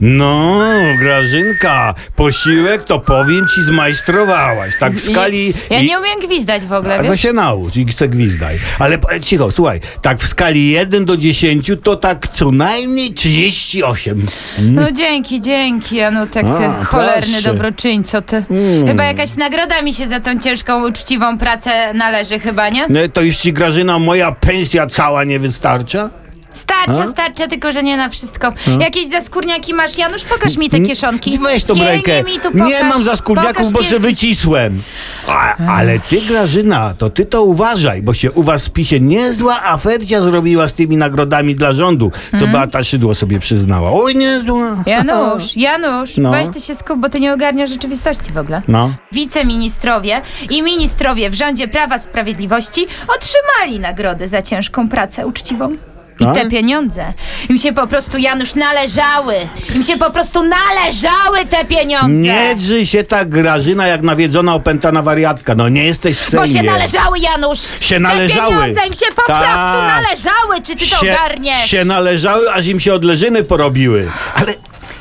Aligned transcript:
No, 0.00 0.60
Grażynka, 0.98 1.94
posiłek 2.16 2.84
to 2.84 2.98
powiem 3.00 3.46
ci 3.54 3.62
zmajstrowałaś. 3.62 4.72
Tak 4.80 4.92
w 4.94 5.00
skali... 5.00 5.54
Ja 5.70 5.80
i- 5.80 5.86
nie 5.86 5.98
umiem 5.98 6.20
gwizdać 6.26 6.64
w 6.64 6.72
ogóle, 6.72 6.94
A 6.94 7.02
to 7.02 7.10
wiesz? 7.10 7.20
się 7.20 7.32
naucz 7.32 7.76
i 7.76 7.92
se 7.92 8.08
gwizdaj. 8.08 8.58
Ale 8.78 8.98
cicho, 9.22 9.50
słuchaj, 9.50 9.80
tak 10.02 10.18
w 10.18 10.26
skali 10.28 10.70
1 10.70 11.04
do 11.04 11.16
10 11.16 11.70
to 11.82 11.96
tak 11.96 12.28
co 12.28 12.50
najmniej 12.50 13.14
38. 13.14 14.26
No 14.58 14.92
dzięki, 14.92 15.40
dzięki, 15.40 15.96
Janutek, 15.96 16.46
ty 16.46 16.64
A, 16.66 16.84
cholerny 16.84 17.32
proszę. 17.32 17.42
dobroczyńco, 17.52 18.22
ty. 18.22 18.44
Chyba 18.86 19.04
jakaś 19.04 19.34
nagroda 19.34 19.82
mi 19.82 19.94
się 19.94 20.06
za 20.06 20.20
tą 20.20 20.38
ciężką, 20.38 20.88
uczciwą 20.88 21.38
pracę 21.38 21.94
należy 21.94 22.38
chyba, 22.40 22.68
nie? 22.68 22.86
No 22.88 23.00
to 23.12 23.22
już 23.22 23.36
ci 23.36 23.52
Grażyna 23.52 23.98
moja 23.98 24.32
pensja 24.32 24.86
cała 24.86 25.24
nie 25.24 25.38
wystarcza? 25.38 26.10
Starcza, 26.56 27.02
A? 27.02 27.06
starcza, 27.06 27.46
tylko 27.48 27.72
że 27.72 27.82
nie 27.82 27.96
na 27.96 28.08
wszystko. 28.08 28.52
Jakieś 28.80 29.08
zaskórniaki 29.10 29.74
masz, 29.74 29.98
Janusz? 29.98 30.24
Pokaż 30.24 30.56
mi 30.56 30.70
te 30.70 30.80
kieszonki. 30.80 31.38
Weź 31.38 31.64
tą 31.64 31.74
rękę. 31.74 32.22
Mi 32.22 32.40
tu 32.40 32.50
pokaż. 32.52 32.68
nie 32.68 32.84
mam 32.84 33.04
za 33.04 33.16
skórniaków, 33.16 33.56
Pokaż 33.56 33.72
bo 33.72 33.82
się 33.82 33.98
wycisłem. 33.98 34.82
A, 35.28 35.56
ale 35.76 35.98
ty, 36.00 36.20
Grażyna, 36.20 36.94
to 36.98 37.10
ty 37.10 37.24
to 37.24 37.42
uważaj, 37.42 38.02
bo 38.02 38.14
się 38.14 38.32
u 38.32 38.42
was 38.42 38.66
w 38.66 38.70
PiSie 38.70 39.00
niezła 39.00 39.62
afercia 39.62 40.22
zrobiła 40.22 40.68
z 40.68 40.72
tymi 40.72 40.96
nagrodami 40.96 41.54
dla 41.54 41.74
rządu, 41.74 42.10
co 42.30 42.36
Mhm. 42.36 42.52
Beata 42.52 42.84
Szydło 42.84 43.14
sobie 43.14 43.38
przyznała. 43.38 43.90
Oj, 43.92 44.14
niezła. 44.14 44.82
Janusz, 44.86 45.56
Janusz, 45.66 46.16
No. 46.16 46.30
weź 46.30 46.48
ty 46.50 46.60
się 46.60 46.74
skup, 46.74 46.98
bo 47.00 47.08
ty 47.08 47.20
nie 47.20 47.32
ogarniasz 47.32 47.70
rzeczywistości 47.70 48.32
w 48.32 48.38
ogóle. 48.38 48.62
No. 48.68 48.94
Wiceministrowie 49.12 50.22
i 50.50 50.62
ministrowie 50.62 51.30
w 51.30 51.34
rządzie 51.34 51.68
Prawa 51.68 51.98
Sprawiedliwości 51.98 52.86
otrzymali 53.16 53.80
nagrodę 53.80 54.28
za 54.28 54.42
ciężką 54.42 54.88
pracę 54.88 55.26
uczciwą. 55.26 55.76
I 56.20 56.24
A? 56.24 56.32
te 56.32 56.48
pieniądze 56.50 57.12
im 57.48 57.58
się 57.58 57.72
po 57.72 57.86
prostu, 57.86 58.18
Janusz, 58.18 58.54
należały. 58.54 59.34
Im 59.74 59.82
się 59.82 59.96
po 59.96 60.10
prostu 60.10 60.42
należały 60.42 61.46
te 61.50 61.64
pieniądze. 61.64 62.08
Nie 62.16 62.54
drzyj 62.56 62.86
się 62.86 63.04
tak, 63.04 63.28
Grażyna, 63.28 63.86
jak 63.86 64.02
nawiedzona 64.02 64.54
opętana 64.54 65.02
wariatka. 65.02 65.54
No 65.54 65.68
nie 65.68 65.84
jesteś 65.84 66.18
w 66.18 66.30
Bo 66.34 66.46
Sejmie. 66.46 66.54
się 66.60 66.62
należały, 66.62 67.18
Janusz! 67.18 67.60
Się 67.80 68.00
należały. 68.00 68.54
Te 68.54 68.60
pieniądze 68.60 68.80
im 68.86 68.92
się 68.92 69.06
po 69.16 69.22
Tak. 69.22 69.36
prostu 69.36 69.86
należały! 69.86 70.62
Czy 70.66 70.76
ty 70.76 70.90
to 70.90 70.96
się, 70.96 71.12
ogarniesz? 71.12 71.70
się 71.70 71.84
należały, 71.84 72.50
aż 72.52 72.66
im 72.66 72.80
się 72.80 72.94
odleżyny 72.94 73.44
porobiły. 73.44 74.10
Ale 74.34 74.54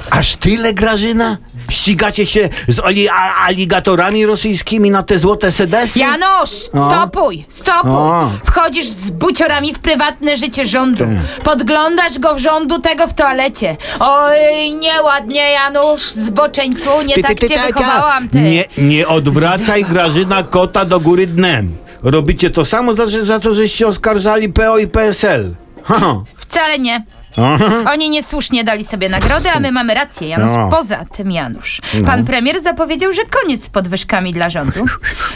aż 0.09 0.35
tyle, 0.35 0.73
Grażyna? 0.73 1.38
Ścigacie 1.69 2.25
się 2.25 2.49
z 2.67 2.80
oli- 2.80 3.08
a- 3.09 3.45
aligatorami 3.45 4.25
rosyjskimi 4.25 4.91
na 4.91 5.03
te 5.03 5.19
złote 5.19 5.52
sedesy? 5.52 5.99
Janusz, 5.99 6.52
No. 6.73 6.89
stopuj, 6.89 7.45
stopuj. 7.49 7.91
No. 7.91 8.31
Wchodzisz 8.45 8.88
z 8.88 9.09
buciorami 9.09 9.73
w 9.73 9.80
prywatne 9.80 10.38
życie 10.38 10.66
rządu. 10.66 11.03
Podglądasz 11.44 12.19
go 12.19 12.35
w 12.35 12.39
rządu 12.39 12.80
tego 12.81 13.07
w 13.07 13.13
toalecie. 13.13 13.77
Oj, 13.99 14.72
nieładnie, 14.80 15.52
Janusz, 15.52 16.02
zboczeńcu, 16.02 16.89
nie 17.05 17.16
tak 17.16 17.39
cię 17.39 17.47
ta, 17.49 17.55
ta. 17.55 17.67
wychowałam, 17.67 18.29
ty. 18.29 18.39
Nie, 18.41 18.66
nie 18.77 19.07
odwracaj, 19.07 19.85
Grażyna, 19.85 20.44
kota 20.44 20.85
do 20.85 21.00
góry 21.00 21.25
dnem. 21.25 21.75
Robicie 22.03 22.50
to 22.50 22.66
samo, 22.66 22.94
za, 22.94 23.05
za 23.23 23.39
co 23.39 23.53
żeście 23.53 23.88
oskarżali 23.88 24.50
PO 24.50 24.77
i 24.77 24.88
PSL. 24.88 25.55
Ha. 25.83 26.16
Wcale 26.49 26.79
nie. 26.79 27.03
Aha. 27.38 27.65
Oni 27.93 28.09
niesłusznie 28.09 28.63
dali 28.63 28.83
sobie 28.83 29.09
nagrody, 29.09 29.51
a 29.51 29.59
my 29.59 29.71
mamy 29.71 29.93
rację, 29.93 30.27
Janusz. 30.27 30.51
No. 30.55 30.69
Poza 30.69 31.05
tym, 31.05 31.31
Janusz, 31.31 31.81
pan 32.05 32.25
premier 32.25 32.61
zapowiedział, 32.63 33.13
że 33.13 33.21
koniec 33.41 33.63
z 33.63 33.69
podwyżkami 33.69 34.33
dla 34.33 34.49
rządu. 34.49 34.85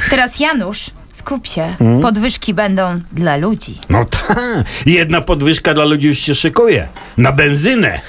Teraz, 0.09 0.39
Janusz, 0.39 0.91
skup 1.13 1.47
się. 1.47 1.75
Hmm? 1.79 2.01
Podwyżki 2.01 2.53
będą 2.53 2.99
dla 3.11 3.35
ludzi. 3.37 3.79
No 3.89 4.05
tak, 4.05 4.39
jedna 4.85 5.21
podwyżka 5.21 5.73
dla 5.73 5.85
ludzi 5.85 6.07
już 6.07 6.17
się 6.17 6.35
szykuje. 6.35 6.87
Na 7.17 7.31
benzynę. 7.31 7.99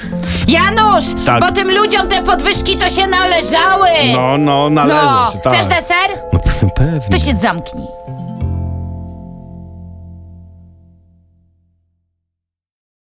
Janusz, 0.49 1.05
Tak. 1.27 1.41
bo 1.41 1.53
tym 1.53 1.71
ludziom 1.71 2.09
te 2.09 2.23
podwyżki 2.23 2.77
to 2.77 2.91
się 2.91 3.07
należały. 3.07 3.89
No, 4.15 4.39
no, 4.39 4.71
należy 4.71 4.97
No, 5.07 5.31
się, 5.33 5.39
tak. 5.39 5.53
chcesz 5.55 5.67
deser? 5.67 6.11
No 6.33 6.39
pe- 6.39 6.71
pewnie. 6.77 7.19
To 7.19 7.19
się 7.19 7.33
zamknij. 7.43 7.87